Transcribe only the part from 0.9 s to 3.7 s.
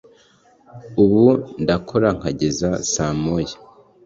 ubu ndakora nkageza saa moya